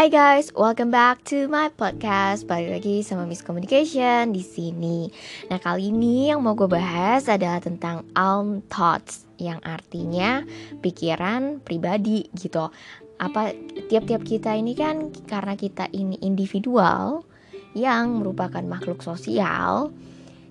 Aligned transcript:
Hai 0.00 0.08
guys, 0.08 0.48
welcome 0.56 0.88
back 0.88 1.20
to 1.28 1.44
my 1.52 1.68
podcast. 1.68 2.48
Balik 2.48 2.80
lagi 2.80 3.04
sama 3.04 3.28
Miss 3.28 3.44
Communication 3.44 4.32
di 4.32 4.40
sini. 4.40 5.12
Nah 5.52 5.60
kali 5.60 5.92
ini 5.92 6.32
yang 6.32 6.40
mau 6.40 6.56
gue 6.56 6.64
bahas 6.64 7.28
adalah 7.28 7.60
tentang 7.60 8.08
own 8.16 8.64
thoughts, 8.72 9.28
yang 9.36 9.60
artinya 9.60 10.40
pikiran 10.80 11.60
pribadi 11.60 12.32
gitu. 12.32 12.72
Apa 13.20 13.52
tiap-tiap 13.92 14.24
kita 14.24 14.56
ini 14.56 14.72
kan 14.72 15.12
karena 15.28 15.52
kita 15.52 15.92
ini 15.92 16.16
individual 16.24 17.28
yang 17.76 18.24
merupakan 18.24 18.64
makhluk 18.64 19.04
sosial. 19.04 19.92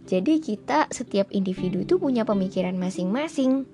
Jadi 0.05 0.45
kita 0.45 0.93
setiap 0.93 1.25
individu 1.34 1.81
itu 1.81 1.97
punya 1.97 2.21
pemikiran 2.21 2.77
masing-masing 2.77 3.66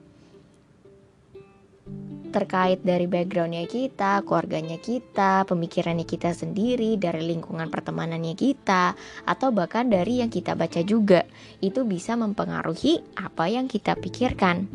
terkait 2.35 2.83
dari 2.83 3.07
backgroundnya 3.07 3.63
kita, 3.63 4.19
keluarganya 4.27 4.75
kita, 4.75 5.47
pemikirannya 5.47 6.03
kita 6.03 6.35
sendiri, 6.35 6.99
dari 6.99 7.23
lingkungan 7.23 7.71
pertemanannya 7.71 8.35
kita, 8.35 8.91
atau 9.23 9.55
bahkan 9.55 9.87
dari 9.87 10.19
yang 10.19 10.27
kita 10.27 10.51
baca 10.51 10.83
juga, 10.83 11.23
itu 11.63 11.87
bisa 11.87 12.19
mempengaruhi 12.19 12.99
apa 13.15 13.47
yang 13.47 13.71
kita 13.71 13.95
pikirkan, 13.95 14.67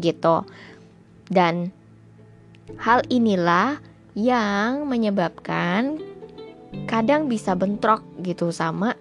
gitu. 0.00 0.48
Dan 1.28 1.68
hal 2.80 3.04
inilah 3.12 3.84
yang 4.16 4.88
menyebabkan 4.88 6.00
kadang 6.88 7.28
bisa 7.28 7.52
bentrok 7.52 8.00
gitu 8.24 8.48
sama 8.48 8.96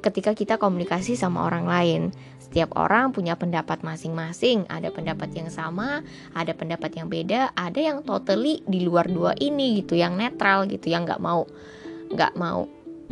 ketika 0.00 0.32
kita 0.32 0.56
komunikasi 0.56 1.12
sama 1.18 1.44
orang 1.44 1.68
lain. 1.68 2.02
Setiap 2.48 2.80
orang 2.80 3.12
punya 3.12 3.36
pendapat 3.36 3.84
masing-masing, 3.84 4.64
ada 4.72 4.88
pendapat 4.88 5.28
yang 5.36 5.52
sama, 5.52 6.00
ada 6.32 6.56
pendapat 6.56 6.96
yang 6.96 7.12
beda, 7.12 7.52
ada 7.52 7.76
yang 7.76 8.00
totally 8.00 8.64
di 8.64 8.88
luar 8.88 9.04
dua 9.04 9.36
ini 9.36 9.84
gitu, 9.84 10.00
yang 10.00 10.16
netral 10.16 10.64
gitu, 10.64 10.88
yang 10.88 11.04
nggak 11.04 11.20
mau 11.20 11.44
nggak 12.08 12.40
mau 12.40 12.64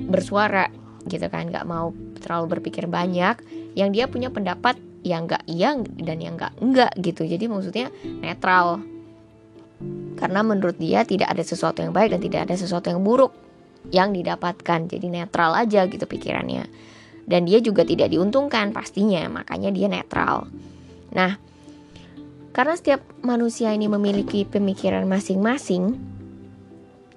bersuara 0.09 0.73
gitu 1.05 1.29
kan, 1.29 1.53
nggak 1.53 1.69
mau 1.69 1.93
terlalu 2.17 2.57
berpikir 2.57 2.89
banyak, 2.89 3.37
yang 3.77 3.93
dia 3.93 4.09
punya 4.09 4.33
pendapat 4.33 4.81
yang 5.05 5.29
nggak 5.29 5.45
iya 5.45 5.77
dan 5.85 6.17
yang 6.17 6.41
nggak 6.41 6.57
enggak 6.57 6.93
gitu, 6.97 7.29
jadi 7.29 7.45
maksudnya 7.45 7.93
netral. 8.25 8.81
Karena 10.17 10.41
menurut 10.41 10.81
dia 10.81 11.05
tidak 11.05 11.29
ada 11.29 11.45
sesuatu 11.45 11.85
yang 11.85 11.93
baik 11.93 12.17
dan 12.17 12.25
tidak 12.25 12.49
ada 12.49 12.57
sesuatu 12.57 12.89
yang 12.89 13.05
buruk 13.05 13.37
yang 13.93 14.17
didapatkan, 14.17 14.89
jadi 14.89 15.07
netral 15.13 15.53
aja 15.53 15.85
gitu 15.85 16.09
pikirannya 16.09 16.96
dan 17.27 17.45
dia 17.45 17.59
juga 17.59 17.83
tidak 17.83 18.15
diuntungkan 18.15 18.71
pastinya, 18.71 19.27
makanya 19.27 19.75
dia 19.75 19.91
netral. 19.91 20.47
Nah, 21.11 21.39
karena 22.55 22.75
setiap 22.79 23.03
manusia 23.21 23.75
ini 23.75 23.91
memiliki 23.91 24.47
pemikiran 24.47 25.05
masing-masing, 25.11 25.99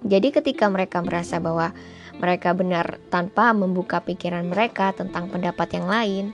jadi 0.04 0.34
ketika 0.34 0.68
mereka 0.68 1.00
merasa 1.06 1.38
bahwa 1.38 1.72
mereka 2.20 2.52
benar 2.52 3.00
tanpa 3.08 3.56
membuka 3.56 4.04
pikiran 4.04 4.50
mereka 4.50 4.92
tentang 4.92 5.32
pendapat 5.32 5.70
yang 5.78 5.88
lain, 5.88 6.26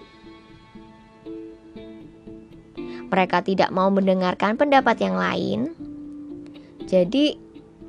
mereka 3.12 3.46
tidak 3.46 3.70
mau 3.70 3.94
mendengarkan 3.94 4.58
pendapat 4.58 4.98
yang 5.02 5.16
lain. 5.16 5.60
Jadi, 6.86 7.38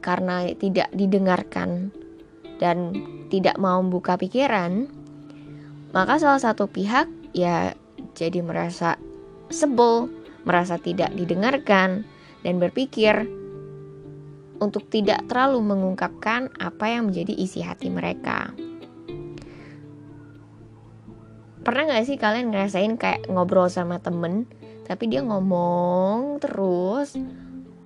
karena 0.01 0.49
tidak 0.57 0.89
didengarkan 0.93 1.93
dan 2.57 2.93
tidak 3.29 3.57
mau 3.61 3.81
membuka 3.81 4.17
pikiran, 4.17 4.89
maka 5.97 6.21
salah 6.21 6.37
satu 6.37 6.69
pihak 6.69 7.09
ya 7.33 7.73
jadi 8.13 8.45
merasa 8.45 9.01
sebel, 9.49 10.13
merasa 10.45 10.77
tidak 10.77 11.09
didengarkan, 11.17 12.05
dan 12.45 12.61
berpikir 12.61 13.25
untuk 14.61 14.85
tidak 14.93 15.25
terlalu 15.25 15.65
mengungkapkan 15.65 16.53
apa 16.61 16.93
yang 16.93 17.09
menjadi 17.09 17.33
isi 17.33 17.65
hati 17.65 17.89
mereka. 17.89 18.53
Pernah 21.65 21.97
gak 21.97 22.05
sih 22.07 22.21
kalian 22.21 22.53
ngerasain 22.53 22.95
kayak 23.01 23.27
ngobrol 23.33 23.73
sama 23.73 23.97
temen, 23.97 24.45
tapi 24.85 25.09
dia 25.09 25.25
ngomong 25.25 26.45
terus, 26.45 27.17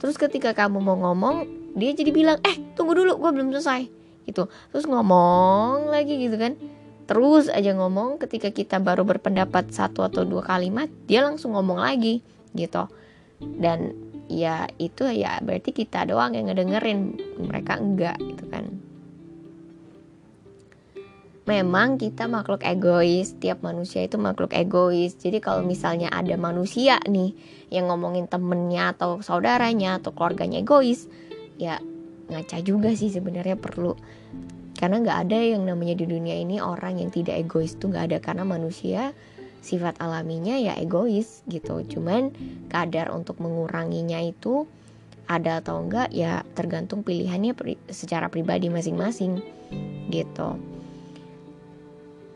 terus 0.03 0.19
ketika 0.19 0.50
kamu 0.53 0.82
mau 0.82 0.98
ngomong, 0.98 1.47
dia 1.78 1.94
jadi 1.94 2.10
bilang, 2.10 2.42
eh 2.42 2.59
tunggu 2.75 2.92
dulu, 2.92 3.22
gue 3.22 3.31
belum 3.31 3.54
selesai, 3.54 3.87
gitu. 4.27 4.50
Terus 4.75 4.84
ngomong 4.84 5.88
lagi 5.88 6.21
gitu 6.21 6.37
kan, 6.37 6.59
terus 7.10 7.50
aja 7.50 7.75
ngomong 7.75 8.22
ketika 8.22 8.54
kita 8.54 8.78
baru 8.78 9.03
berpendapat 9.03 9.75
satu 9.75 10.06
atau 10.06 10.22
dua 10.22 10.47
kalimat 10.47 10.87
dia 11.10 11.26
langsung 11.26 11.59
ngomong 11.59 11.82
lagi 11.82 12.22
gitu. 12.54 12.87
Dan 13.43 13.98
ya 14.31 14.71
itu 14.78 15.10
ya 15.10 15.43
berarti 15.43 15.75
kita 15.75 16.06
doang 16.06 16.38
yang 16.38 16.47
ngedengerin 16.47 17.19
mereka 17.43 17.82
enggak 17.82 18.15
gitu 18.22 18.47
kan. 18.47 18.78
Memang 21.50 21.98
kita 21.98 22.31
makhluk 22.31 22.62
egois 22.62 23.34
tiap 23.42 23.66
manusia 23.66 24.06
itu 24.06 24.15
makhluk 24.15 24.54
egois. 24.54 25.19
Jadi 25.19 25.42
kalau 25.42 25.66
misalnya 25.66 26.15
ada 26.15 26.38
manusia 26.38 27.03
nih 27.10 27.34
yang 27.75 27.91
ngomongin 27.91 28.31
temennya 28.31 28.94
atau 28.94 29.19
saudaranya 29.19 29.98
atau 29.98 30.15
keluarganya 30.15 30.62
egois 30.62 31.10
ya 31.59 31.82
ngaca 32.31 32.62
juga 32.62 32.94
sih 32.94 33.10
sebenarnya 33.10 33.59
perlu 33.59 33.98
karena 34.80 34.96
nggak 35.04 35.18
ada 35.28 35.36
yang 35.36 35.68
namanya 35.68 35.92
di 35.92 36.08
dunia 36.08 36.41
ini 36.41 36.56
orang 36.56 37.04
yang 37.04 37.12
tidak 37.12 37.36
egois 37.36 37.76
tuh 37.76 37.92
nggak 37.92 38.08
ada. 38.08 38.18
Karena 38.24 38.48
manusia 38.48 39.12
sifat 39.60 40.00
alaminya 40.00 40.56
ya 40.56 40.72
egois 40.80 41.44
gitu. 41.52 41.84
Cuman 41.84 42.32
kadar 42.72 43.12
untuk 43.12 43.44
menguranginya 43.44 44.24
itu 44.24 44.64
ada 45.28 45.60
atau 45.60 45.84
enggak 45.84 46.08
ya 46.16 46.48
tergantung 46.56 47.04
pilihannya 47.04 47.52
pri 47.52 47.76
secara 47.92 48.32
pribadi 48.32 48.72
masing-masing 48.72 49.44
gitu. 50.08 50.56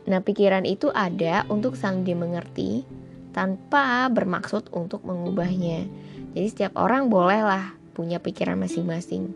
Nah 0.05 0.21
pikiran 0.21 0.69
itu 0.69 0.93
ada 0.93 1.49
untuk 1.49 1.81
saling 1.81 2.05
dimengerti 2.05 2.84
tanpa 3.32 4.12
bermaksud 4.12 4.69
untuk 4.76 5.00
mengubahnya. 5.09 5.88
Jadi 6.37 6.47
setiap 6.53 6.76
orang 6.76 7.09
bolehlah 7.09 7.72
punya 7.97 8.21
pikiran 8.21 8.61
masing-masing. 8.61 9.32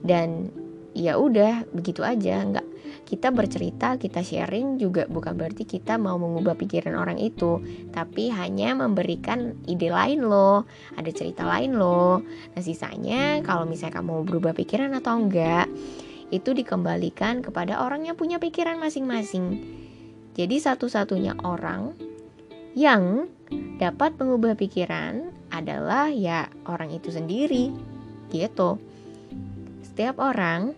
Dan 0.00 0.48
ya 0.94 1.16
udah 1.16 1.66
begitu 1.70 2.02
aja. 2.02 2.42
Nggak 2.42 2.66
kita 3.10 3.34
bercerita 3.34 3.98
kita 3.98 4.22
sharing 4.22 4.78
juga 4.78 5.02
bukan 5.10 5.34
berarti 5.34 5.66
kita 5.66 5.98
mau 5.98 6.14
mengubah 6.14 6.54
pikiran 6.54 6.94
orang 6.94 7.18
itu 7.18 7.58
tapi 7.90 8.30
hanya 8.30 8.78
memberikan 8.78 9.58
ide 9.66 9.90
lain 9.90 10.22
loh 10.22 10.62
ada 10.94 11.10
cerita 11.10 11.42
lain 11.42 11.74
loh. 11.74 12.22
Nah 12.54 12.62
sisanya 12.62 13.42
kalau 13.42 13.66
misalnya 13.66 13.98
kamu 13.98 14.06
mau 14.06 14.22
berubah 14.22 14.54
pikiran 14.54 14.94
atau 14.94 15.18
enggak 15.18 15.66
itu 16.30 16.54
dikembalikan 16.54 17.42
kepada 17.42 17.82
orang 17.82 18.06
yang 18.06 18.14
punya 18.14 18.38
pikiran 18.38 18.78
masing-masing. 18.78 19.58
Jadi 20.38 20.62
satu-satunya 20.62 21.42
orang 21.42 21.98
yang 22.78 23.26
dapat 23.82 24.14
mengubah 24.14 24.54
pikiran 24.54 25.34
adalah 25.50 26.06
ya 26.06 26.46
orang 26.70 26.94
itu 26.94 27.10
sendiri 27.10 27.74
gitu 28.30 28.78
setiap 30.00 30.32
orang 30.32 30.72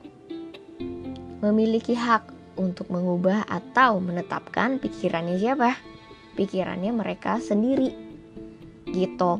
memiliki 1.47 1.95
hak 1.95 2.35
untuk 2.59 2.91
mengubah 2.91 3.47
atau 3.47 4.03
menetapkan 4.03 4.83
pikirannya 4.83 5.39
siapa? 5.39 5.79
Pikirannya 6.35 6.91
mereka 6.91 7.39
sendiri. 7.39 7.95
Gitu. 8.91 9.39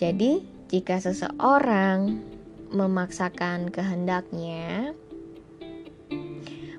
Jadi, 0.00 0.40
jika 0.72 1.04
seseorang 1.04 2.16
memaksakan 2.72 3.68
kehendaknya, 3.68 4.96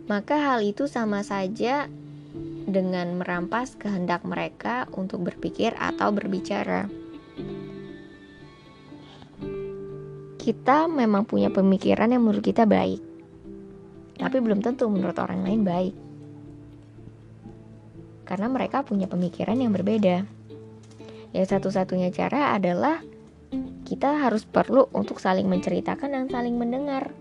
maka 0.10 0.42
hal 0.42 0.66
itu 0.66 0.90
sama 0.90 1.22
saja 1.22 1.86
dengan 2.66 3.22
merampas 3.22 3.78
kehendak 3.78 4.26
mereka 4.26 4.90
untuk 4.98 5.30
berpikir 5.30 5.78
atau 5.78 6.09
berbicara. 6.09 6.90
Kita 10.41 10.90
memang 10.90 11.29
punya 11.29 11.53
pemikiran 11.53 12.09
yang 12.09 12.26
menurut 12.26 12.41
kita 12.41 12.66
baik, 12.66 12.97
tapi 14.17 14.41
belum 14.41 14.66
tentu 14.66 14.90
menurut 14.90 15.14
orang 15.22 15.46
lain 15.46 15.61
baik, 15.61 15.93
karena 18.26 18.49
mereka 18.49 18.82
punya 18.82 19.05
pemikiran 19.05 19.53
yang 19.61 19.70
berbeda. 19.70 20.26
Ya, 21.29 21.43
satu-satunya 21.46 22.09
cara 22.09 22.58
adalah 22.58 23.05
kita 23.85 24.17
harus 24.17 24.41
perlu 24.49 24.90
untuk 24.97 25.22
saling 25.22 25.46
menceritakan 25.46 26.09
dan 26.09 26.26
saling 26.26 26.58
mendengar. 26.58 27.14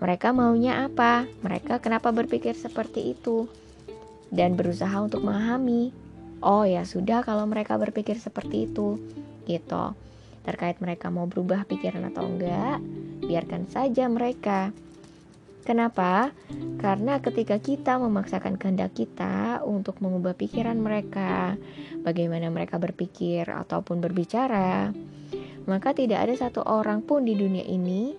Mereka 0.00 0.32
maunya 0.32 0.88
apa? 0.88 1.28
Mereka 1.44 1.84
kenapa 1.84 2.08
berpikir 2.16 2.56
seperti 2.56 3.12
itu? 3.12 3.44
Dan 4.32 4.56
berusaha 4.56 4.96
untuk 4.96 5.20
memahami. 5.20 5.92
Oh 6.40 6.64
ya 6.64 6.88
sudah 6.88 7.20
kalau 7.20 7.44
mereka 7.44 7.76
berpikir 7.76 8.16
seperti 8.16 8.64
itu, 8.72 8.96
gitu 9.44 9.92
terkait 10.44 10.80
mereka 10.80 11.12
mau 11.12 11.28
berubah 11.28 11.68
pikiran 11.68 12.08
atau 12.08 12.24
enggak, 12.24 12.80
biarkan 13.24 13.68
saja 13.68 14.08
mereka. 14.08 14.72
Kenapa? 15.60 16.32
Karena 16.80 17.20
ketika 17.20 17.60
kita 17.60 18.00
memaksakan 18.00 18.56
kehendak 18.56 18.96
kita 18.96 19.60
untuk 19.60 20.00
mengubah 20.00 20.32
pikiran 20.32 20.80
mereka, 20.80 21.60
bagaimana 22.00 22.48
mereka 22.48 22.80
berpikir 22.80 23.44
ataupun 23.44 24.00
berbicara, 24.00 24.88
maka 25.68 25.92
tidak 25.92 26.24
ada 26.24 26.34
satu 26.34 26.64
orang 26.64 27.04
pun 27.04 27.28
di 27.28 27.36
dunia 27.36 27.62
ini 27.68 28.16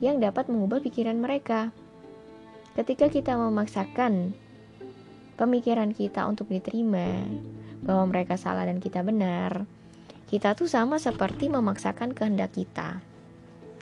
yang 0.00 0.18
dapat 0.18 0.48
mengubah 0.48 0.80
pikiran 0.80 1.20
mereka. 1.20 1.68
Ketika 2.72 3.12
kita 3.12 3.36
memaksakan 3.36 4.32
pemikiran 5.36 5.92
kita 5.92 6.24
untuk 6.24 6.48
diterima, 6.48 7.28
bahwa 7.84 8.08
mereka 8.08 8.40
salah 8.40 8.64
dan 8.64 8.80
kita 8.80 9.04
benar, 9.04 9.68
kita 10.30 10.54
tuh 10.54 10.70
sama 10.70 11.02
seperti 11.02 11.50
memaksakan 11.50 12.14
kehendak 12.14 12.54
kita 12.54 13.02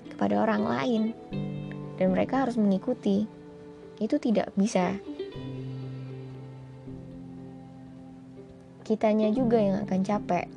kepada 0.09 0.41
orang 0.41 0.65
lain, 0.65 1.03
dan 2.01 2.17
mereka 2.17 2.49
harus 2.49 2.57
mengikuti. 2.57 3.29
Itu 4.01 4.17
tidak 4.17 4.57
bisa. 4.57 4.97
Kitanya 8.83 9.29
juga 9.29 9.61
yang 9.61 9.85
akan 9.85 10.01
capek. 10.01 10.49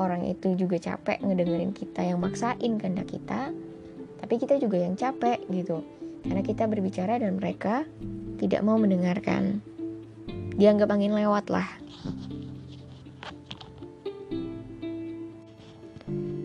Orang 0.00 0.24
itu 0.24 0.56
juga 0.56 0.80
capek 0.80 1.20
ngedengerin 1.20 1.76
kita 1.76 2.06
yang 2.06 2.22
maksain 2.22 2.80
kehendak 2.80 3.10
kita, 3.10 3.52
tapi 4.22 4.34
kita 4.40 4.56
juga 4.56 4.80
yang 4.80 4.96
capek 4.96 5.42
gitu 5.52 5.84
karena 6.24 6.42
kita 6.42 6.66
berbicara 6.66 7.16
dan 7.16 7.38
mereka 7.38 7.86
tidak 8.42 8.60
mau 8.66 8.76
mendengarkan 8.78 9.62
dianggap 10.58 10.90
angin 10.90 11.14
lewat 11.14 11.48
lah 11.50 11.68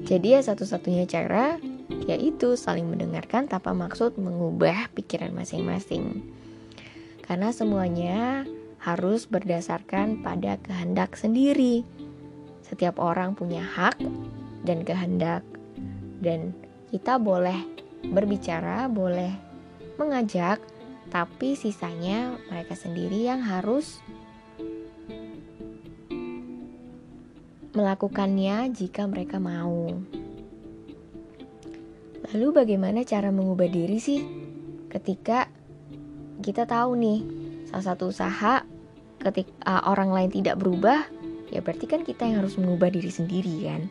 jadi 0.03 0.39
ya 0.39 0.41
satu-satunya 0.43 1.07
cara 1.07 1.55
yaitu 2.03 2.59
saling 2.59 2.91
mendengarkan 2.91 3.47
tanpa 3.47 3.71
maksud 3.71 4.19
mengubah 4.19 4.91
pikiran 4.91 5.31
masing-masing. 5.31 6.19
Karena 7.23 7.55
semuanya 7.55 8.43
harus 8.83 9.31
berdasarkan 9.31 10.19
pada 10.19 10.59
kehendak 10.59 11.15
sendiri. 11.15 11.87
Setiap 12.67 12.99
orang 12.99 13.31
punya 13.39 13.63
hak 13.63 13.95
dan 14.67 14.83
kehendak. 14.83 15.43
Dan 16.19 16.51
kita 16.91 17.15
boleh 17.15 17.55
berbicara, 18.03 18.91
boleh 18.91 19.31
mengajak, 19.95 20.59
tapi 21.11 21.55
sisanya 21.55 22.35
mereka 22.51 22.75
sendiri 22.75 23.27
yang 23.27 23.39
harus 23.39 24.03
melakukannya 27.73 28.71
jika 28.73 29.05
mereka 29.05 29.37
mau. 29.37 29.91
Lalu 32.31 32.47
bagaimana 32.53 33.05
cara 33.05 33.29
mengubah 33.29 33.69
diri 33.69 33.99
sih? 33.99 34.21
Ketika 34.89 35.49
kita 36.41 36.65
tahu 36.65 36.97
nih, 36.97 37.19
salah 37.69 37.85
satu 37.93 38.09
usaha 38.09 38.65
ketika 39.21 39.53
uh, 39.65 39.91
orang 39.91 40.09
lain 40.13 40.31
tidak 40.31 40.57
berubah, 40.57 41.05
ya 41.49 41.59
berarti 41.61 41.85
kan 41.85 42.01
kita 42.01 42.25
yang 42.25 42.45
harus 42.45 42.55
mengubah 42.55 42.89
diri 42.89 43.11
sendiri 43.11 43.55
kan. 43.67 43.81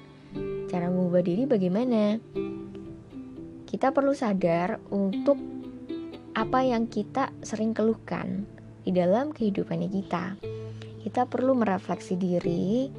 Cara 0.73 0.89
mengubah 0.89 1.21
diri 1.21 1.45
bagaimana? 1.45 2.17
kita 3.73 3.89
perlu 3.89 4.13
sadar 4.13 4.85
untuk 4.93 5.41
apa 6.37 6.61
yang 6.61 6.93
kita 6.93 7.33
sering 7.41 7.73
keluhkan 7.73 8.45
di 8.85 8.93
dalam 8.93 9.33
kehidupannya 9.33 9.89
kita. 9.89 10.37
Kita 11.01 11.25
perlu 11.25 11.57
merefleksi 11.57 12.21
diri, 12.21 12.93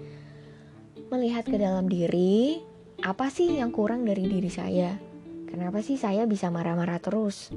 melihat 1.14 1.46
ke 1.46 1.62
dalam 1.62 1.86
diri, 1.86 2.58
apa 3.06 3.30
sih 3.30 3.62
yang 3.62 3.70
kurang 3.70 4.02
dari 4.02 4.26
diri 4.26 4.50
saya? 4.50 4.98
Kenapa 5.46 5.86
sih 5.86 5.94
saya 5.94 6.26
bisa 6.26 6.50
marah-marah 6.50 6.98
terus? 6.98 7.54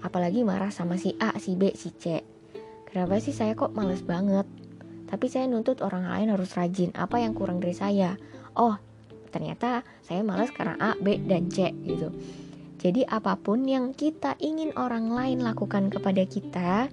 Apalagi 0.00 0.40
marah 0.48 0.72
sama 0.72 0.96
si 0.96 1.12
A, 1.20 1.36
si 1.36 1.60
B, 1.60 1.76
si 1.76 1.92
C. 1.92 2.24
Kenapa 2.88 3.20
sih 3.20 3.36
saya 3.36 3.52
kok 3.52 3.76
males 3.76 4.00
banget? 4.00 4.48
Tapi 5.04 5.28
saya 5.28 5.44
nuntut 5.44 5.84
orang 5.84 6.08
lain 6.08 6.32
harus 6.32 6.56
rajin. 6.56 6.88
Apa 6.96 7.20
yang 7.20 7.36
kurang 7.36 7.60
dari 7.60 7.76
saya? 7.76 8.16
Oh, 8.56 8.80
ternyata 9.28 9.84
saya 10.00 10.24
malas 10.24 10.48
karena 10.48 10.80
A, 10.80 10.96
B, 10.96 11.20
dan 11.20 11.52
C 11.52 11.68
gitu. 11.84 12.16
Jadi 12.80 13.04
apa 13.04 13.36
pun 13.36 13.68
yang 13.68 13.92
kita 13.92 14.40
ingin 14.40 14.72
orang 14.80 15.12
lain 15.12 15.44
lakukan 15.44 15.92
kepada 15.92 16.24
kita, 16.24 16.88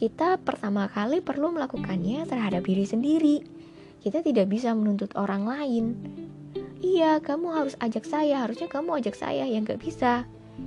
kita 0.00 0.40
pertama 0.40 0.88
kali 0.88 1.20
perlu 1.20 1.52
melakukannya 1.52 2.24
terhadap 2.24 2.64
diri 2.64 2.88
sendiri. 2.88 3.59
Kita 4.00 4.24
tidak 4.24 4.48
bisa 4.48 4.72
menuntut 4.72 5.12
orang 5.12 5.44
lain. 5.44 5.84
Iya, 6.80 7.20
kamu 7.20 7.52
harus 7.52 7.74
ajak 7.76 8.08
saya, 8.08 8.48
harusnya 8.48 8.64
kamu 8.64 9.04
ajak 9.04 9.12
saya, 9.12 9.44
yang 9.44 9.68
gak 9.68 9.84
bisa. 9.84 10.24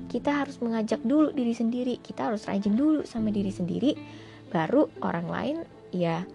Kita 0.10 0.46
harus 0.46 0.62
mengajak 0.62 1.02
dulu 1.02 1.34
diri 1.34 1.58
sendiri, 1.58 1.98
kita 1.98 2.30
harus 2.30 2.46
rajin 2.46 2.78
dulu 2.78 3.02
sama 3.10 3.34
diri 3.34 3.50
sendiri, 3.50 3.98
baru 4.54 4.86
orang 5.02 5.28
lain 5.30 5.58
ya 5.90 6.26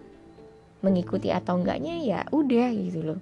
mengikuti 0.83 1.31
atau 1.31 1.59
enggaknya 1.59 1.99
ya 2.03 2.19
udah 2.31 2.67
gitu 2.75 2.99
loh. 3.03 3.19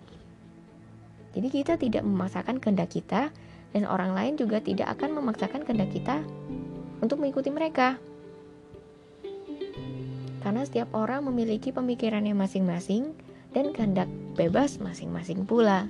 Jadi 1.38 1.48
kita 1.54 1.78
tidak 1.78 2.02
memaksakan 2.02 2.58
kehendak 2.58 2.90
kita 2.90 3.30
dan 3.74 3.84
orang 3.86 4.18
lain 4.18 4.34
juga 4.42 4.58
tidak 4.58 4.98
akan 4.98 5.22
memaksakan 5.22 5.62
kehendak 5.62 5.94
kita 5.94 6.26
untuk 7.02 7.22
mengikuti 7.22 7.54
mereka. 7.54 8.02
Karena 10.42 10.66
setiap 10.66 10.90
orang 10.98 11.30
memiliki 11.30 11.70
pemikirannya 11.70 12.34
masing-masing 12.34 13.14
dan 13.52 13.76
kehendak 13.76 14.10
bebas 14.36 14.80
masing-masing 14.80 15.48
pula. 15.48 15.88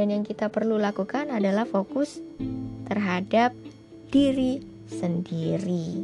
Dan 0.00 0.08
yang 0.08 0.24
kita 0.24 0.48
perlu 0.48 0.80
lakukan 0.80 1.28
adalah 1.28 1.68
fokus 1.68 2.24
terhadap 2.88 3.52
diri 4.08 4.64
sendiri, 4.88 6.02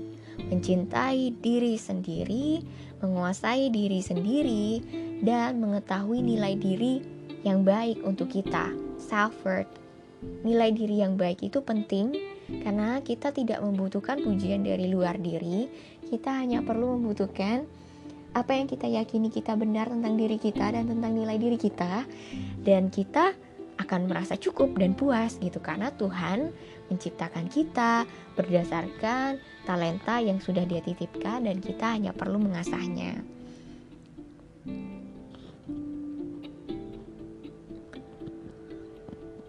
mencintai 0.53 1.33
diri 1.41 1.81
sendiri, 1.81 2.61
menguasai 3.01 3.73
diri 3.73 4.05
sendiri, 4.05 4.85
dan 5.25 5.59
mengetahui 5.59 6.21
nilai 6.21 6.55
diri 6.61 7.01
yang 7.43 7.65
baik 7.65 8.05
untuk 8.05 8.29
kita, 8.31 8.69
self-worth. 9.01 9.71
Nilai 10.45 10.77
diri 10.77 11.01
yang 11.01 11.17
baik 11.17 11.41
itu 11.45 11.65
penting 11.65 12.13
karena 12.47 13.01
kita 13.01 13.33
tidak 13.35 13.59
membutuhkan 13.65 14.23
pujian 14.23 14.63
dari 14.63 14.93
luar 14.93 15.19
diri, 15.19 15.67
kita 16.07 16.31
hanya 16.31 16.63
perlu 16.63 17.01
membutuhkan 17.01 17.67
apa 18.37 18.53
yang 18.53 18.69
kita 18.69 18.85
yakini 18.85 19.33
kita 19.33 19.57
benar 19.57 19.89
tentang 19.89 20.21
diri 20.21 20.37
kita 20.37 20.69
dan 20.77 20.85
tentang 20.85 21.17
nilai 21.17 21.41
diri 21.41 21.57
kita 21.57 22.05
dan 22.61 22.93
kita 22.93 23.33
akan 23.81 24.09
merasa 24.13 24.37
cukup 24.37 24.77
dan 24.77 24.93
puas 24.93 25.41
gitu 25.41 25.57
karena 25.61 25.89
Tuhan 25.97 26.53
menciptakan 26.93 27.49
kita 27.49 28.05
berdasarkan 28.37 29.41
talenta 29.65 30.21
yang 30.21 30.37
sudah 30.37 30.69
dia 30.69 30.85
titipkan 30.85 31.49
dan 31.49 31.65
kita 31.65 31.97
hanya 31.97 32.13
perlu 32.13 32.37
mengasahnya. 32.41 33.25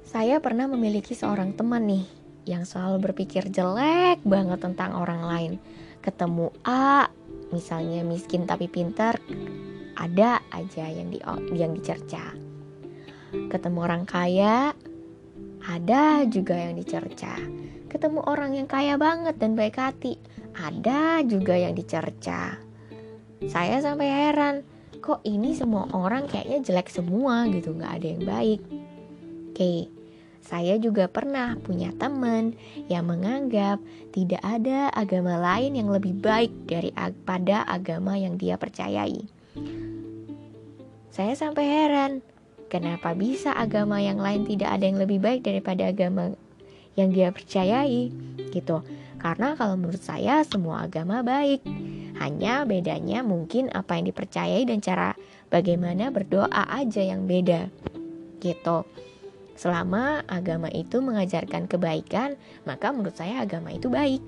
Saya 0.08 0.39
pernah 0.39 0.72
memiliki 0.72 1.12
seorang 1.12 1.51
teman 1.51 1.84
nih 1.84 2.06
yang 2.48 2.63
selalu 2.63 3.12
berpikir 3.12 3.51
jelek 3.51 4.24
banget 4.24 4.63
tentang 4.63 4.96
orang 4.96 5.22
lain. 5.27 5.53
Ketemu 6.00 6.56
A, 6.63 7.12
misalnya 7.51 8.04
miskin 8.04 8.44
tapi 8.44 8.68
pintar, 8.68 9.20
ada 9.98 10.39
aja 10.54 10.86
yang 10.88 11.10
di 11.10 11.20
yang 11.56 11.74
dicerca. 11.74 12.36
Ketemu 13.32 13.80
orang 13.84 14.04
kaya, 14.08 14.72
ada 15.68 16.24
juga 16.30 16.56
yang 16.56 16.77
dicerca. 16.80 17.36
Ketemu 17.88 18.24
orang 18.24 18.56
yang 18.56 18.68
kaya 18.70 18.96
banget 18.96 19.36
dan 19.39 19.56
baik 19.58 19.80
hati, 19.80 20.16
ada 20.56 21.24
juga 21.24 21.56
yang 21.58 21.75
dicerca. 21.75 22.56
Saya 23.48 23.80
sampai 23.84 24.08
heran, 24.08 24.56
kok 25.04 25.22
ini 25.24 25.54
semua 25.54 25.88
orang 25.94 26.25
kayaknya 26.25 26.63
jelek 26.63 26.89
semua 26.89 27.46
gitu, 27.51 27.75
nggak 27.75 27.94
ada 28.01 28.08
yang 28.08 28.24
baik. 28.24 28.62
Oke, 29.54 29.89
saya 30.41 30.79
juga 30.79 31.12
pernah 31.12 31.60
punya 31.60 31.91
teman 31.96 32.56
yang 32.88 33.10
menganggap 33.10 33.82
tidak 34.15 34.39
ada 34.41 34.88
agama 34.96 35.36
lain 35.36 35.75
yang 35.75 35.89
lebih 35.91 36.15
baik 36.17 36.53
daripada 36.70 37.67
agama 37.67 38.15
yang 38.15 38.39
dia 38.39 38.56
percayai. 38.56 39.27
Saya 41.12 41.34
sampai 41.34 41.65
heran, 41.65 42.22
kenapa 42.70 43.17
bisa 43.17 43.50
agama 43.51 43.98
yang 43.98 44.22
lain 44.22 44.46
tidak 44.46 44.70
ada 44.77 44.86
yang 44.86 45.01
lebih 45.01 45.17
baik 45.17 45.41
daripada 45.41 45.89
agama 45.89 46.38
yang 46.94 47.10
dia 47.10 47.34
percayai? 47.34 48.13
Gitu. 48.53 48.77
Karena 49.17 49.58
kalau 49.58 49.75
menurut 49.82 50.01
saya 50.01 50.46
semua 50.46 50.86
agama 50.86 51.25
baik. 51.25 51.65
Hanya 52.17 52.65
bedanya 52.65 53.22
mungkin 53.22 53.70
apa 53.74 53.98
yang 53.98 54.10
dipercayai 54.10 54.65
dan 54.65 54.82
cara 54.82 55.13
bagaimana 55.53 56.10
berdoa 56.10 56.65
aja 56.70 57.01
yang 57.01 57.29
beda. 57.29 57.70
Gitu. 58.41 58.77
Selama 59.58 60.22
agama 60.30 60.70
itu 60.70 61.02
mengajarkan 61.02 61.66
kebaikan, 61.66 62.38
maka 62.70 62.94
menurut 62.94 63.18
saya 63.18 63.42
agama 63.42 63.74
itu 63.74 63.90
baik. 63.90 64.22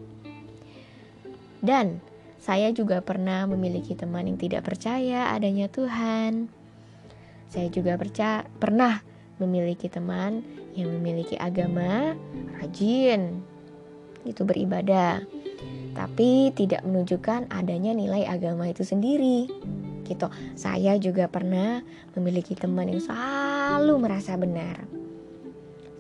Dan 1.62 2.02
saya 2.42 2.74
juga 2.74 3.06
pernah 3.06 3.46
memiliki 3.46 3.94
teman 3.94 4.26
yang 4.26 4.42
tidak 4.42 4.66
percaya 4.66 5.30
adanya 5.30 5.70
Tuhan. 5.70 6.50
Saya 7.46 7.70
juga 7.70 7.94
percaya, 7.94 8.50
pernah 8.58 9.06
memiliki 9.38 9.86
teman 9.86 10.42
yang 10.74 10.90
memiliki 10.98 11.38
agama 11.38 12.18
rajin, 12.58 13.46
itu 14.26 14.42
beribadah, 14.42 15.22
tapi 15.94 16.50
tidak 16.58 16.82
menunjukkan 16.82 17.54
adanya 17.54 17.94
nilai 17.94 18.26
agama 18.26 18.66
itu 18.66 18.82
sendiri. 18.82 19.46
gitu 20.10 20.26
saya 20.58 20.98
juga 20.98 21.30
pernah 21.30 21.86
memiliki 22.18 22.58
teman 22.58 22.90
yang 22.90 22.98
selalu 22.98 23.94
merasa 24.02 24.34
benar 24.34 24.99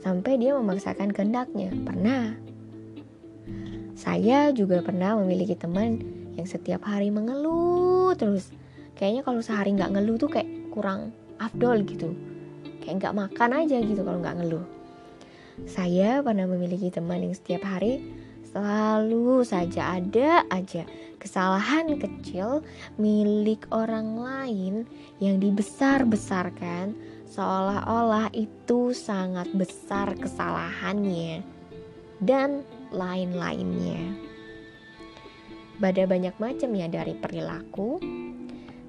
sampai 0.03 0.39
dia 0.39 0.55
memaksakan 0.55 1.11
kehendaknya. 1.11 1.71
Pernah. 1.83 2.35
Saya 3.99 4.55
juga 4.55 4.79
pernah 4.79 5.19
memiliki 5.19 5.59
teman 5.59 5.99
yang 6.39 6.47
setiap 6.47 6.87
hari 6.87 7.11
mengeluh 7.11 8.15
terus. 8.15 8.51
Kayaknya 8.95 9.21
kalau 9.27 9.41
sehari 9.43 9.75
nggak 9.75 9.91
ngeluh 9.95 10.15
tuh 10.19 10.31
kayak 10.31 10.47
kurang 10.71 11.11
afdol 11.39 11.83
gitu. 11.83 12.15
Kayak 12.83 13.03
nggak 13.03 13.15
makan 13.15 13.49
aja 13.65 13.77
gitu 13.83 14.01
kalau 14.03 14.19
nggak 14.23 14.37
ngeluh. 14.43 14.65
Saya 15.67 16.23
pernah 16.23 16.47
memiliki 16.47 16.87
teman 16.87 17.19
yang 17.19 17.35
setiap 17.35 17.67
hari 17.67 17.99
selalu 18.49 19.45
saja 19.45 20.01
ada 20.01 20.41
aja 20.49 20.81
kesalahan 21.21 21.99
kecil 21.99 22.65
milik 22.97 23.67
orang 23.69 24.17
lain 24.17 24.73
yang 25.21 25.37
dibesar-besarkan 25.37 26.95
seolah-olah 27.29 28.33
itu 28.33 28.89
sangat 28.97 29.45
besar 29.53 30.17
kesalahannya 30.17 31.45
dan 32.17 32.65
lain-lainnya. 32.89 34.17
Bada 35.77 36.03
banyak 36.09 36.35
macam 36.41 36.73
ya 36.75 36.89
dari 36.91 37.15
perilaku, 37.15 38.01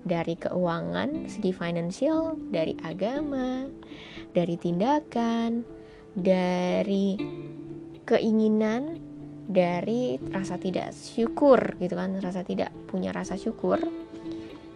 dari 0.03 0.35
keuangan, 0.35 1.29
segi 1.31 1.53
finansial, 1.55 2.35
dari 2.51 2.75
agama, 2.83 3.69
dari 4.33 4.57
tindakan, 4.59 5.63
dari 6.17 7.15
keinginan, 8.09 8.99
dari 9.47 10.19
rasa 10.33 10.59
tidak 10.59 10.97
syukur 10.97 11.79
gitu 11.79 11.95
kan, 11.95 12.19
rasa 12.19 12.43
tidak 12.43 12.75
punya 12.91 13.15
rasa 13.15 13.39
syukur 13.39 13.79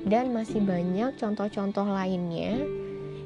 dan 0.04 0.36
masih 0.36 0.60
banyak 0.60 1.16
contoh-contoh 1.16 1.88
lainnya 1.88 2.60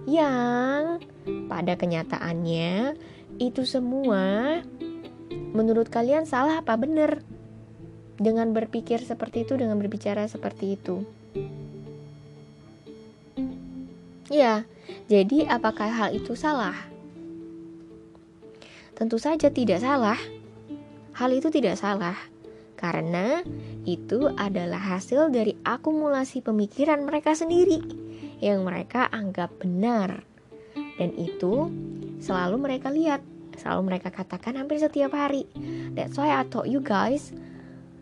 yang 0.08 1.04
pada 1.52 1.76
kenyataannya 1.76 2.96
itu 3.36 3.62
semua 3.68 4.64
menurut 5.52 5.92
kalian 5.92 6.24
salah 6.24 6.64
apa 6.64 6.80
benar 6.80 7.20
dengan 8.16 8.56
berpikir 8.56 9.04
seperti 9.04 9.44
itu 9.44 9.60
dengan 9.60 9.76
berbicara 9.76 10.24
seperti 10.24 10.80
itu 10.80 11.04
Ya, 14.28 14.68
jadi 15.08 15.48
apakah 15.48 15.88
hal 15.88 16.12
itu 16.12 16.36
salah? 16.36 16.76
Tentu 18.92 19.16
saja 19.16 19.48
tidak 19.48 19.80
salah. 19.80 20.20
Hal 21.16 21.32
itu 21.32 21.48
tidak 21.48 21.80
salah 21.80 22.14
karena 22.78 23.42
itu 23.88 24.30
adalah 24.38 24.78
hasil 24.78 25.34
dari 25.34 25.58
akumulasi 25.66 26.46
pemikiran 26.46 27.02
mereka 27.02 27.34
sendiri 27.34 27.82
yang 28.38 28.66
mereka 28.66 29.06
anggap 29.10 29.54
benar. 29.58 30.22
Dan 30.98 31.14
itu 31.14 31.70
selalu 32.18 32.56
mereka 32.58 32.90
lihat, 32.90 33.22
selalu 33.58 33.94
mereka 33.94 34.10
katakan 34.10 34.58
hampir 34.58 34.82
setiap 34.82 35.14
hari. 35.14 35.46
That's 35.94 36.18
why 36.18 36.34
I 36.34 36.46
told 36.46 36.70
you 36.70 36.82
guys, 36.82 37.30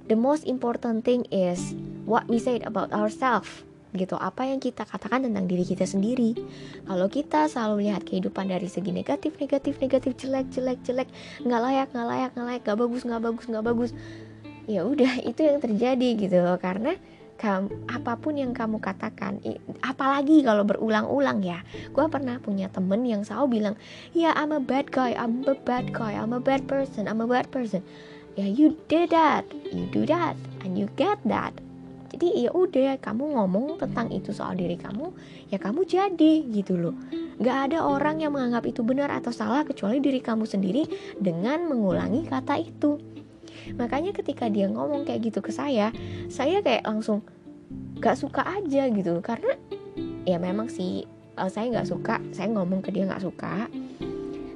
the 0.08 0.16
most 0.16 0.48
important 0.48 1.04
thing 1.04 1.28
is 1.28 1.76
what 2.08 2.24
we 2.30 2.40
said 2.40 2.64
about 2.64 2.94
ourselves 2.94 3.66
gitu 3.96 4.14
apa 4.20 4.44
yang 4.44 4.60
kita 4.60 4.84
katakan 4.84 5.24
tentang 5.24 5.48
diri 5.48 5.64
kita 5.64 5.88
sendiri 5.88 6.36
kalau 6.84 7.08
kita 7.08 7.48
selalu 7.48 7.82
melihat 7.82 8.04
kehidupan 8.04 8.52
dari 8.52 8.68
segi 8.68 8.92
negatif 8.92 9.40
negatif 9.40 9.80
negatif 9.80 10.12
jelek 10.20 10.46
jelek 10.52 10.78
jelek 10.84 11.08
nggak 11.42 11.60
layak 11.64 11.88
nggak 11.90 12.06
layak 12.06 12.30
nggak 12.36 12.46
layak 12.46 12.62
nggak 12.62 12.78
bagus 12.78 13.02
nggak 13.08 13.22
bagus 13.24 13.44
nggak 13.48 13.64
bagus 13.64 13.90
ya 14.68 14.80
udah 14.84 15.12
itu 15.30 15.40
yang 15.40 15.58
terjadi 15.64 16.08
gitu 16.18 16.36
loh 16.44 16.58
karena 16.60 16.94
kamu, 17.36 17.68
apa 17.92 18.16
pun 18.16 18.40
yang 18.40 18.56
kamu 18.56 18.80
katakan 18.80 19.38
apalagi 19.84 20.40
kalau 20.40 20.64
berulang-ulang 20.64 21.44
ya. 21.44 21.60
Gue 21.92 22.08
pernah 22.08 22.40
punya 22.40 22.72
temen 22.72 23.04
yang 23.04 23.22
selalu 23.22 23.60
bilang 23.60 23.74
ya 24.16 24.32
I'm 24.32 24.56
a 24.56 24.60
bad 24.60 24.88
guy 24.88 25.12
I'm 25.12 25.44
a 25.44 25.56
bad 25.56 25.92
guy 25.92 26.16
I'm 26.16 26.32
a 26.32 26.40
bad 26.40 26.64
person 26.64 27.06
I'm 27.06 27.20
a 27.20 27.28
bad 27.28 27.52
person. 27.52 27.84
Ya 28.36 28.48
you 28.48 28.76
did 28.88 29.12
that 29.12 29.44
you 29.72 29.84
do 29.92 30.08
that 30.08 30.36
and 30.64 30.80
you 30.80 30.88
get 30.96 31.20
that. 31.28 31.52
Jadi 32.16 32.48
ya 32.48 32.50
udah 32.56 32.96
kamu 32.96 33.36
ngomong 33.36 33.76
tentang 33.76 34.08
itu 34.08 34.32
soal 34.32 34.56
diri 34.56 34.80
kamu 34.80 35.12
ya 35.52 35.60
kamu 35.60 35.84
jadi 35.84 36.48
gitu 36.48 36.80
loh. 36.80 36.96
Gak 37.36 37.68
ada 37.68 37.84
orang 37.84 38.24
yang 38.24 38.32
menganggap 38.32 38.64
itu 38.64 38.80
benar 38.80 39.12
atau 39.12 39.28
salah 39.28 39.68
kecuali 39.68 40.00
diri 40.00 40.24
kamu 40.24 40.48
sendiri 40.48 40.88
dengan 41.20 41.68
mengulangi 41.68 42.24
kata 42.24 42.56
itu 42.56 43.15
makanya 43.74 44.14
ketika 44.14 44.46
dia 44.46 44.70
ngomong 44.70 45.02
kayak 45.02 45.26
gitu 45.26 45.42
ke 45.42 45.50
saya 45.50 45.90
saya 46.30 46.62
kayak 46.62 46.86
langsung 46.86 47.26
gak 47.98 48.16
suka 48.18 48.44
aja 48.44 48.88
gitu. 48.92 49.18
Karena 49.24 49.56
ya 50.28 50.36
memang 50.38 50.68
sih 50.70 51.04
uh, 51.36 51.50
saya 51.50 51.82
gak 51.82 51.88
suka 51.88 52.22
saya 52.30 52.48
ngomong 52.52 52.84
ke 52.84 52.92
dia 52.92 53.08
gak 53.08 53.24
suka. 53.24 53.66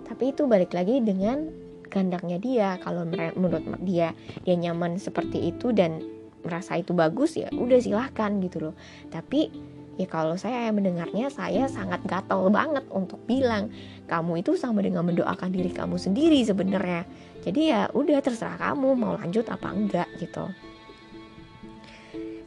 Tapi 0.07 0.25
itu 0.37 0.45
balik 0.45 0.77
lagi 0.77 1.01
dengan 1.01 1.49
kehendaknya 1.89 2.39
dia. 2.39 2.69
Kalau 2.83 3.07
menurut 3.09 3.65
dia 3.83 4.13
dia 4.45 4.57
nyaman 4.57 5.01
seperti 5.01 5.51
itu 5.51 5.73
dan 5.73 6.05
merasa 6.41 6.81
itu 6.81 6.97
bagus 6.97 7.37
ya 7.37 7.53
udah 7.53 7.79
silahkan 7.81 8.33
gitu 8.41 8.71
loh. 8.71 8.75
Tapi 9.09 9.53
ya 10.01 10.09
kalau 10.09 10.35
saya 10.41 10.73
mendengarnya 10.73 11.29
saya 11.29 11.69
sangat 11.69 12.01
gatel 12.09 12.49
banget 12.49 12.89
untuk 12.89 13.21
bilang 13.29 13.69
kamu 14.09 14.41
itu 14.41 14.57
sama 14.57 14.81
dengan 14.81 15.05
mendoakan 15.05 15.53
diri 15.53 15.69
kamu 15.71 16.01
sendiri 16.01 16.41
sebenarnya. 16.41 17.05
Jadi 17.45 17.61
ya 17.69 17.93
udah 17.93 18.19
terserah 18.25 18.57
kamu 18.57 18.97
mau 18.97 19.17
lanjut 19.17 19.45
apa 19.53 19.69
enggak 19.69 20.09
gitu. 20.17 20.49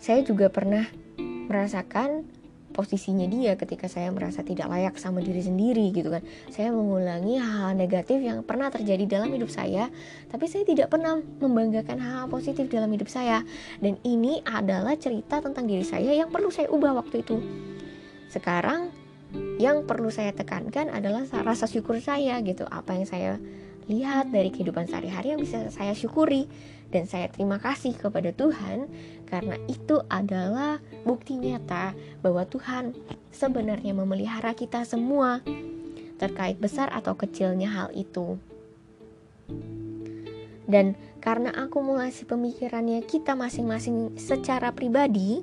Saya 0.02 0.26
juga 0.26 0.50
pernah 0.50 0.84
merasakan 1.48 2.28
posisinya 2.74 3.30
dia 3.30 3.54
ketika 3.54 3.86
saya 3.86 4.10
merasa 4.10 4.42
tidak 4.42 4.68
layak 4.68 4.98
sama 4.98 5.22
diri 5.22 5.40
sendiri 5.40 5.94
gitu 5.94 6.10
kan. 6.10 6.26
Saya 6.50 6.74
mengulangi 6.74 7.38
hal-hal 7.38 7.78
negatif 7.78 8.20
yang 8.20 8.42
pernah 8.42 8.74
terjadi 8.74 9.06
dalam 9.22 9.30
hidup 9.30 9.54
saya 9.54 9.94
tapi 10.34 10.50
saya 10.50 10.66
tidak 10.66 10.90
pernah 10.90 11.22
membanggakan 11.22 12.02
hal-hal 12.02 12.28
positif 12.28 12.68
dalam 12.74 12.90
hidup 12.90 13.08
saya. 13.08 13.46
Dan 13.78 14.02
ini 14.02 14.42
adalah 14.44 14.98
cerita 14.98 15.40
tentang 15.40 15.70
diri 15.70 15.86
saya 15.86 16.12
yang 16.12 16.34
perlu 16.34 16.50
saya 16.50 16.68
ubah 16.74 16.98
waktu 16.98 17.22
itu. 17.22 17.38
Sekarang 18.34 18.90
yang 19.62 19.86
perlu 19.86 20.10
saya 20.10 20.34
tekankan 20.34 20.90
adalah 20.90 21.26
rasa 21.46 21.70
syukur 21.70 22.02
saya 22.02 22.42
gitu. 22.42 22.66
Apa 22.66 22.98
yang 22.98 23.06
saya 23.06 23.38
lihat 23.88 24.32
dari 24.32 24.50
kehidupan 24.50 24.88
sehari-hari 24.88 25.36
yang 25.36 25.42
bisa 25.42 25.70
saya 25.70 25.94
syukuri. 25.94 26.50
Dan 26.94 27.10
saya 27.10 27.26
terima 27.26 27.58
kasih 27.58 27.98
kepada 27.98 28.30
Tuhan 28.30 28.86
karena 29.34 29.58
itu 29.66 29.98
adalah 30.14 30.78
bukti 31.02 31.42
nyata 31.42 31.98
bahwa 32.22 32.46
Tuhan 32.46 32.94
sebenarnya 33.34 33.98
memelihara 33.98 34.54
kita 34.54 34.86
semua 34.86 35.42
terkait 36.22 36.62
besar 36.62 36.94
atau 36.94 37.18
kecilnya 37.18 37.66
hal 37.74 37.90
itu. 37.98 38.38
Dan 40.70 40.94
karena 41.18 41.50
akumulasi 41.50 42.30
pemikirannya 42.30 43.02
kita 43.10 43.34
masing-masing 43.34 44.22
secara 44.22 44.70
pribadi, 44.70 45.42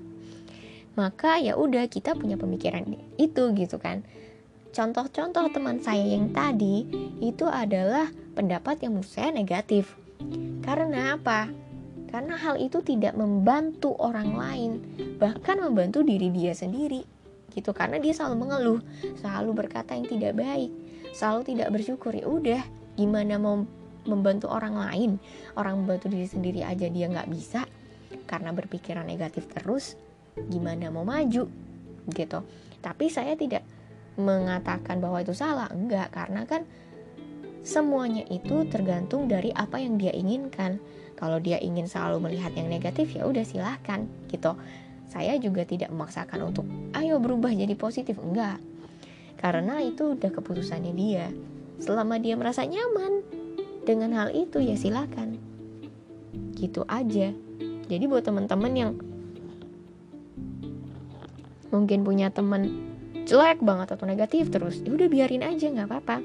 maka 0.95 1.43
ya 1.43 1.59
udah 1.59 1.91
kita 1.91 2.15
punya 2.15 2.39
pemikiran 2.39 2.95
itu 3.19 3.43
gitu 3.59 3.83
kan. 3.83 4.07
Contoh-contoh 4.71 5.51
teman 5.51 5.83
saya 5.83 6.07
yang 6.07 6.31
tadi 6.31 6.87
itu 7.19 7.43
adalah 7.43 8.07
pendapat 8.39 8.87
yang 8.87 8.95
menurut 8.95 9.11
saya 9.11 9.35
negatif. 9.35 9.99
Karena 10.63 11.19
apa? 11.19 11.60
Karena 12.11 12.35
hal 12.35 12.59
itu 12.59 12.83
tidak 12.83 13.15
membantu 13.15 13.95
orang 14.03 14.35
lain, 14.35 14.73
bahkan 15.23 15.63
membantu 15.63 16.03
diri 16.03 16.29
dia 16.35 16.51
sendiri. 16.51 17.07
Gitu 17.51 17.71
karena 17.71 17.99
dia 18.03 18.15
selalu 18.15 18.47
mengeluh, 18.47 18.81
selalu 19.19 19.51
berkata 19.55 19.95
yang 19.95 20.07
tidak 20.07 20.35
baik, 20.39 20.71
selalu 21.15 21.55
tidak 21.55 21.69
bersyukur. 21.71 22.11
Ya 22.15 22.27
udah, 22.27 22.63
gimana 22.99 23.39
mau 23.39 23.63
membantu 24.07 24.51
orang 24.51 24.75
lain? 24.75 25.11
Orang 25.55 25.87
membantu 25.87 26.11
diri 26.11 26.27
sendiri 26.27 26.61
aja 26.67 26.91
dia 26.91 27.07
nggak 27.07 27.31
bisa 27.31 27.63
karena 28.27 28.51
berpikiran 28.51 29.07
negatif 29.07 29.47
terus. 29.51 29.95
Gimana 30.35 30.91
mau 30.91 31.07
maju? 31.07 31.47
Gitu. 32.11 32.39
Tapi 32.83 33.07
saya 33.07 33.39
tidak 33.39 33.63
mengatakan 34.19 34.99
bahwa 34.99 35.23
itu 35.23 35.35
salah, 35.35 35.71
enggak 35.71 36.11
karena 36.11 36.43
kan 36.47 36.67
semuanya 37.61 38.25
itu 38.33 38.65
tergantung 38.73 39.29
dari 39.29 39.53
apa 39.53 39.77
yang 39.77 40.01
dia 40.01 40.11
inginkan 40.17 40.81
kalau 41.21 41.37
dia 41.37 41.61
ingin 41.61 41.85
selalu 41.85 42.33
melihat 42.33 42.57
yang 42.57 42.73
negatif 42.73 43.13
ya 43.13 43.29
udah 43.29 43.45
silahkan 43.45 44.09
gitu. 44.33 44.57
Saya 45.13 45.37
juga 45.37 45.69
tidak 45.69 45.93
memaksakan 45.93 46.49
untuk 46.49 46.65
ayo 46.97 47.21
berubah 47.21 47.53
jadi 47.53 47.77
positif. 47.77 48.17
Enggak. 48.17 48.57
Karena 49.37 49.85
itu 49.85 50.17
udah 50.17 50.33
keputusannya 50.33 50.97
dia. 50.97 51.29
Selama 51.77 52.17
dia 52.17 52.41
merasa 52.41 52.65
nyaman 52.65 53.21
dengan 53.85 54.17
hal 54.17 54.33
itu 54.33 54.65
ya 54.65 54.81
silahkan. 54.81 55.37
Gitu 56.57 56.89
aja. 56.89 57.37
Jadi 57.91 58.05
buat 58.09 58.25
teman-teman 58.25 58.73
yang 58.73 58.91
mungkin 61.69 62.01
punya 62.01 62.33
teman 62.33 62.89
jelek 63.29 63.61
banget 63.63 63.95
atau 63.95 64.09
negatif 64.09 64.51
terus 64.51 64.83
ya 64.83 64.91
udah 64.91 65.07
biarin 65.11 65.45
aja 65.45 65.69
nggak 65.69 65.89
apa-apa. 65.91 66.17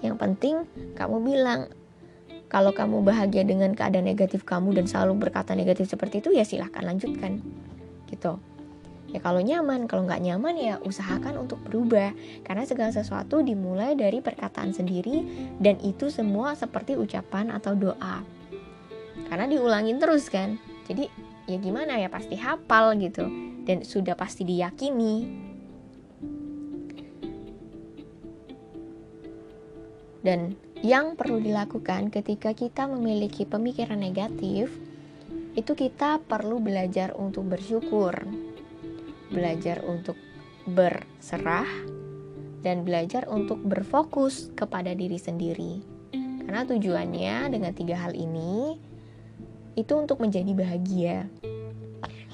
Yang 0.00 0.16
penting 0.18 0.54
kamu 0.94 1.16
bilang 1.20 1.70
kalau 2.52 2.76
kamu 2.76 3.00
bahagia 3.00 3.48
dengan 3.48 3.72
keadaan 3.72 4.04
negatif 4.04 4.44
kamu 4.44 4.76
dan 4.76 4.84
selalu 4.84 5.24
berkata 5.24 5.56
negatif 5.56 5.88
seperti 5.88 6.20
itu 6.20 6.36
ya 6.36 6.44
silahkan 6.44 6.84
lanjutkan. 6.84 7.40
Gitu. 8.12 8.36
Ya 9.08 9.24
kalau 9.24 9.40
nyaman. 9.40 9.88
Kalau 9.88 10.04
nggak 10.04 10.20
nyaman 10.20 10.60
ya 10.60 10.76
usahakan 10.84 11.40
untuk 11.40 11.64
berubah. 11.64 12.12
Karena 12.44 12.68
segala 12.68 12.92
sesuatu 12.92 13.40
dimulai 13.40 13.96
dari 13.96 14.20
perkataan 14.20 14.76
sendiri 14.76 15.24
dan 15.64 15.80
itu 15.80 16.12
semua 16.12 16.52
seperti 16.52 16.92
ucapan 16.92 17.56
atau 17.56 17.72
doa. 17.72 18.20
Karena 19.32 19.48
diulangin 19.48 19.96
terus 19.96 20.28
kan? 20.28 20.60
Jadi 20.84 21.08
ya 21.48 21.56
gimana 21.56 21.96
ya? 21.96 22.12
Pasti 22.12 22.36
hafal 22.36 23.00
gitu. 23.00 23.24
Dan 23.64 23.80
sudah 23.80 24.12
pasti 24.12 24.44
diyakini. 24.44 25.24
Dan 30.20 30.52
yang 30.82 31.14
perlu 31.14 31.38
dilakukan 31.38 32.10
ketika 32.10 32.52
kita 32.52 32.90
memiliki 32.90 33.46
pemikiran 33.46 33.98
negatif 33.98 34.70
itu 35.54 35.72
kita 35.78 36.18
perlu 36.26 36.58
belajar 36.58 37.14
untuk 37.14 37.46
bersyukur 37.46 38.26
belajar 39.32 39.80
untuk 39.88 40.14
berserah, 40.68 41.66
dan 42.62 42.86
belajar 42.86 43.26
untuk 43.26 43.58
berfokus 43.58 44.54
kepada 44.54 44.94
diri 44.94 45.18
sendiri. 45.18 45.82
Karena 46.46 46.62
tujuannya 46.62 47.50
dengan 47.50 47.72
tiga 47.74 47.98
hal 47.98 48.14
ini 48.14 48.78
itu 49.74 49.92
untuk 49.98 50.22
menjadi 50.22 50.52
bahagia. 50.54 51.26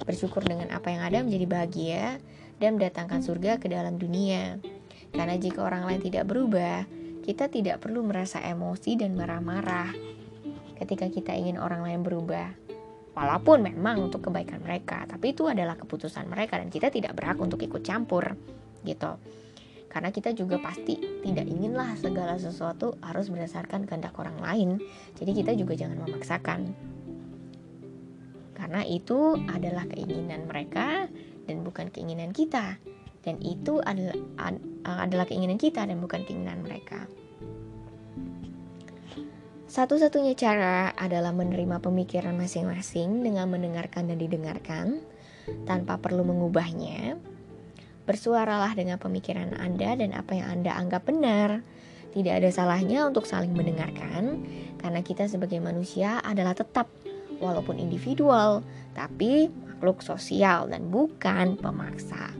Bersyukur 0.04 0.44
dengan 0.44 0.68
apa 0.74 0.92
yang 0.92 1.02
ada 1.06 1.24
menjadi 1.24 1.46
bahagia 1.48 2.04
dan 2.60 2.76
mendatangkan 2.76 3.24
surga 3.24 3.56
ke 3.56 3.72
dalam 3.72 3.96
dunia. 3.96 4.60
Karena 5.14 5.40
jika 5.40 5.64
orang 5.64 5.88
lain 5.88 6.04
tidak 6.04 6.28
berubah, 6.28 6.84
kita 7.28 7.52
tidak 7.52 7.84
perlu 7.84 8.00
merasa 8.00 8.40
emosi 8.40 8.96
dan 8.96 9.12
marah-marah 9.12 9.92
ketika 10.80 11.12
kita 11.12 11.36
ingin 11.36 11.60
orang 11.60 11.84
lain 11.84 12.00
berubah. 12.00 12.56
Walaupun 13.12 13.68
memang 13.68 14.08
untuk 14.08 14.32
kebaikan 14.32 14.64
mereka 14.64 15.04
tapi 15.04 15.36
itu 15.36 15.44
adalah 15.44 15.76
keputusan 15.76 16.24
mereka 16.24 16.56
dan 16.56 16.72
kita 16.72 16.88
tidak 16.88 17.12
berhak 17.12 17.36
untuk 17.36 17.60
ikut 17.60 17.84
campur 17.84 18.32
gitu. 18.80 19.20
Karena 19.92 20.08
kita 20.08 20.32
juga 20.32 20.56
pasti 20.56 20.96
tidak 21.20 21.44
inginlah 21.44 22.00
segala 22.00 22.40
sesuatu 22.40 22.96
harus 23.04 23.28
berdasarkan 23.28 23.84
kehendak 23.84 24.16
orang 24.16 24.40
lain. 24.40 24.68
Jadi 25.20 25.44
kita 25.44 25.52
juga 25.52 25.76
jangan 25.76 26.08
memaksakan. 26.08 26.72
Karena 28.56 28.88
itu 28.88 29.36
adalah 29.52 29.84
keinginan 29.84 30.48
mereka 30.48 31.12
dan 31.44 31.60
bukan 31.60 31.92
keinginan 31.92 32.32
kita 32.32 32.80
dan 33.28 33.36
itu 33.44 33.76
adalah 33.84 34.16
adalah 34.88 35.28
keinginan 35.28 35.60
kita 35.60 35.84
dan 35.84 36.00
bukan 36.00 36.24
keinginan 36.24 36.64
mereka. 36.64 37.04
Satu-satunya 39.68 40.32
cara 40.32 40.96
adalah 40.96 41.28
menerima 41.36 41.84
pemikiran 41.84 42.32
masing-masing 42.40 43.20
dengan 43.20 43.52
mendengarkan 43.52 44.08
dan 44.08 44.16
didengarkan 44.16 45.04
tanpa 45.68 46.00
perlu 46.00 46.24
mengubahnya. 46.24 47.20
Bersuaralah 48.08 48.72
dengan 48.72 48.96
pemikiran 48.96 49.52
Anda 49.60 49.92
dan 49.92 50.16
apa 50.16 50.32
yang 50.40 50.48
Anda 50.48 50.72
anggap 50.72 51.04
benar. 51.04 51.60
Tidak 52.08 52.32
ada 52.32 52.48
salahnya 52.48 53.04
untuk 53.04 53.28
saling 53.28 53.52
mendengarkan, 53.52 54.40
karena 54.80 55.04
kita 55.04 55.28
sebagai 55.28 55.60
manusia 55.60 56.16
adalah 56.24 56.56
tetap, 56.56 56.88
walaupun 57.36 57.76
individual, 57.76 58.64
tapi 58.96 59.52
makhluk 59.52 60.00
sosial 60.00 60.72
dan 60.72 60.88
bukan 60.88 61.60
pemaksa. 61.60 62.32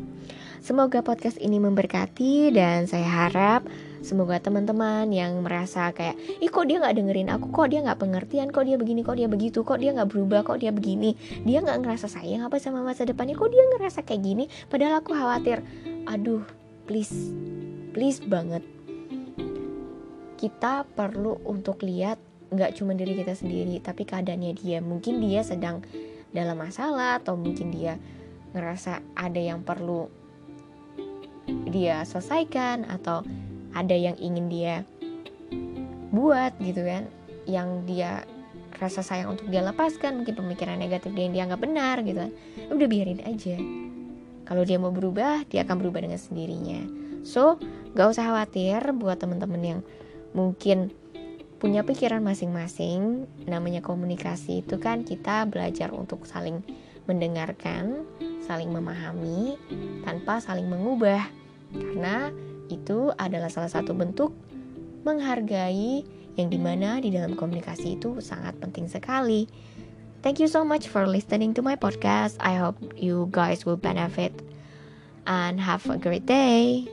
Semoga 0.69 1.01
podcast 1.01 1.41
ini 1.41 1.57
memberkati, 1.57 2.53
dan 2.53 2.85
saya 2.85 3.09
harap 3.09 3.65
Semoga 4.05 4.37
teman-teman 4.37 5.09
yang 5.09 5.41
merasa 5.41 5.89
kayak, 5.97 6.21
ih 6.45 6.53
kok 6.53 6.69
dia 6.69 6.77
nggak 6.77 6.93
dengerin 6.93 7.33
aku, 7.33 7.49
kok 7.49 7.73
dia 7.73 7.81
nggak 7.81 7.97
pengertian, 7.97 8.53
kok 8.53 8.69
dia 8.69 8.77
begini, 8.77 9.01
kok 9.01 9.17
dia 9.17 9.33
begitu, 9.33 9.65
kok 9.65 9.81
dia 9.81 9.97
nggak 9.97 10.13
berubah, 10.13 10.45
kok 10.45 10.61
dia 10.61 10.69
begini, 10.69 11.17
dia 11.49 11.65
nggak 11.65 11.81
ngerasa 11.81 12.13
sayang 12.13 12.45
apa 12.45 12.61
sama 12.61 12.85
masa 12.85 13.09
depannya, 13.09 13.33
kok 13.33 13.49
dia 13.49 13.65
ngerasa 13.65 14.05
kayak 14.05 14.21
gini, 14.21 14.45
padahal 14.69 15.01
aku 15.01 15.17
khawatir. 15.17 15.65
Aduh, 16.05 16.45
please, 16.85 17.33
please 17.97 18.21
banget. 18.21 18.61
Kita 20.37 20.85
perlu 20.85 21.41
untuk 21.49 21.81
lihat 21.81 22.21
nggak 22.53 22.77
cuma 22.77 22.93
diri 22.93 23.17
kita 23.17 23.33
sendiri, 23.33 23.81
tapi 23.81 24.05
keadaannya 24.05 24.53
dia. 24.53 24.85
Mungkin 24.85 25.25
dia 25.25 25.41
sedang 25.41 25.81
dalam 26.29 26.61
masalah 26.61 27.25
atau 27.25 27.41
mungkin 27.41 27.73
dia 27.73 27.97
ngerasa 28.53 29.01
ada 29.17 29.41
yang 29.41 29.65
perlu 29.65 30.28
dia 31.69 32.05
selesaikan 32.05 32.85
atau 32.89 33.25
ada 33.73 33.97
yang 33.97 34.17
ingin 34.21 34.47
dia 34.49 34.75
buat 36.09 36.57
gitu 36.61 36.85
kan 36.85 37.09
yang 37.45 37.85
dia 37.85 38.25
rasa 38.79 39.01
sayang 39.03 39.35
untuk 39.35 39.49
dia 39.51 39.65
lepaskan 39.65 40.23
mungkin 40.23 40.39
pemikiran 40.39 40.79
negatif 40.79 41.11
dia 41.17 41.25
yang 41.27 41.35
dianggap 41.35 41.61
benar 41.65 41.97
gitu 42.05 42.21
kan 42.29 42.33
udah 42.73 42.89
biarin 42.89 43.21
aja. 43.25 43.57
Kalau 44.49 44.65
dia 44.65 44.81
mau 44.81 44.93
berubah 44.93 45.45
dia 45.49 45.65
akan 45.65 45.77
berubah 45.81 46.05
dengan 46.05 46.21
sendirinya. 46.21 46.81
So 47.27 47.61
gak 47.93 48.17
usah 48.17 48.33
khawatir 48.33 48.81
buat 48.97 49.21
temen-temen 49.21 49.63
yang 49.65 49.81
mungkin 50.33 50.93
punya 51.59 51.83
pikiran 51.83 52.23
masing-masing. 52.23 53.27
Namanya 53.45 53.85
komunikasi 53.85 54.65
itu 54.65 54.79
kan 54.81 55.03
kita 55.05 55.45
belajar 55.49 55.93
untuk 55.93 56.25
saling 56.25 56.63
mendengarkan 57.09 58.05
saling 58.45 58.73
memahami 58.73 59.57
tanpa 60.05 60.41
saling 60.41 60.69
mengubah 60.69 61.25
karena 61.73 62.33
itu 62.69 63.13
adalah 63.17 63.49
salah 63.49 63.73
satu 63.73 63.97
bentuk 63.97 64.33
menghargai 65.05 66.05
yang 66.39 66.49
di 66.49 66.61
mana 66.61 67.03
di 67.03 67.11
dalam 67.11 67.35
komunikasi 67.35 67.99
itu 67.99 68.21
sangat 68.23 68.55
penting 68.63 68.87
sekali. 68.87 69.49
Thank 70.23 70.43
you 70.43 70.51
so 70.51 70.67
much 70.67 70.91
for 70.91 71.07
listening 71.07 71.55
to 71.55 71.63
my 71.63 71.79
podcast. 71.79 72.39
I 72.43 72.59
hope 72.59 72.79
you 72.99 73.31
guys 73.31 73.63
will 73.63 73.79
benefit 73.79 74.35
and 75.27 75.63
have 75.63 75.87
a 75.87 75.99
great 75.99 76.27
day. 76.27 76.91